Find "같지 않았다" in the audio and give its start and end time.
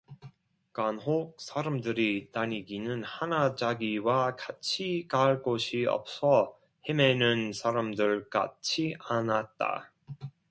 8.31-9.91